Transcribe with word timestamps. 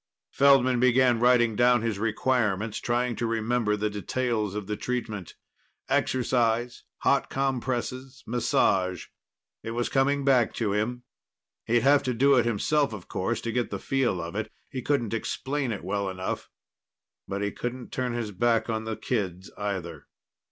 Feldman 0.31 0.79
began 0.79 1.19
writing 1.19 1.55
down 1.55 1.83
his 1.83 1.99
requirements, 1.99 2.79
trying 2.79 3.15
to 3.17 3.27
remember 3.27 3.77
the 3.77 3.87
details 3.87 4.55
of 4.55 4.65
the 4.65 4.75
treatment. 4.75 5.35
Exercise, 5.89 6.83
hot 7.01 7.29
compresses, 7.29 8.23
massage. 8.25 9.05
It 9.61 9.77
was 9.77 9.89
coming 9.89 10.25
back 10.25 10.55
to 10.55 10.71
him. 10.73 11.03
He'd 11.67 11.81
have 11.83 12.01
to 12.01 12.15
do 12.15 12.33
it 12.33 12.47
himself, 12.47 12.93
of 12.93 13.07
course, 13.07 13.41
to 13.41 13.51
get 13.51 13.69
the 13.69 13.77
feel 13.77 14.19
of 14.19 14.35
it. 14.35 14.51
He 14.71 14.81
couldn't 14.81 15.13
explain 15.13 15.71
it 15.71 15.83
well 15.83 16.09
enough. 16.09 16.49
But 17.27 17.43
he 17.43 17.51
couldn't 17.51 17.91
turn 17.91 18.13
his 18.13 18.31
back 18.31 18.71
on 18.71 18.85
the 18.85 18.97
kids, 18.97 19.51
either. 19.55 20.07